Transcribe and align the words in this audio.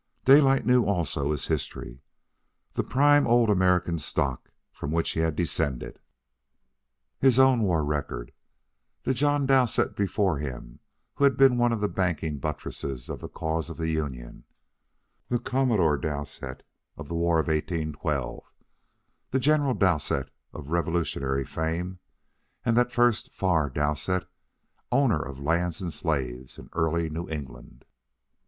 Daylight 0.25 0.65
knew 0.65 0.83
also 0.85 1.29
his 1.29 1.45
history, 1.45 2.01
the 2.73 2.81
prime 2.83 3.27
old 3.27 3.51
American 3.51 3.99
stock 3.99 4.49
from 4.71 4.91
which 4.91 5.11
he 5.11 5.19
had 5.19 5.35
descended, 5.35 5.99
his 7.19 7.37
own 7.37 7.61
war 7.61 7.85
record, 7.85 8.31
the 9.03 9.13
John 9.13 9.45
Dowsett 9.45 9.95
before 9.95 10.39
him 10.39 10.79
who 11.13 11.23
had 11.23 11.37
been 11.37 11.55
one 11.55 11.71
of 11.71 11.81
the 11.81 11.87
banking 11.87 12.39
buttresses 12.39 13.09
of 13.09 13.19
the 13.19 13.29
Cause 13.29 13.69
of 13.69 13.77
the 13.77 13.89
Union, 13.91 14.43
the 15.29 15.37
Commodore 15.37 15.97
Dowsett 15.99 16.63
of 16.97 17.07
the 17.07 17.13
War 17.13 17.37
of 17.37 17.45
1812 17.45 18.43
the 19.29 19.39
General 19.39 19.75
Dowsett 19.75 20.31
of 20.51 20.71
Revolutionary 20.71 21.45
fame, 21.45 21.99
and 22.65 22.75
that 22.75 22.91
first 22.91 23.31
far 23.31 23.69
Dowsett, 23.69 24.27
owner 24.91 25.21
of 25.23 25.37
lands 25.39 25.79
and 25.79 25.93
slaves 25.93 26.57
in 26.57 26.69
early 26.73 27.07
New 27.07 27.29
England. 27.29 27.85